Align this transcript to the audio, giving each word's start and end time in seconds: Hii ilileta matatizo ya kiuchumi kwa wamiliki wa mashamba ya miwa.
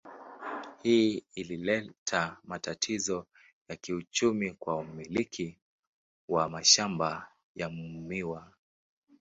Hii 0.83 1.23
ilileta 1.35 2.37
matatizo 2.43 3.27
ya 3.69 3.75
kiuchumi 3.75 4.51
kwa 4.53 4.75
wamiliki 4.75 5.59
wa 6.27 6.49
mashamba 6.49 7.31
ya 7.55 7.69
miwa. 7.69 8.51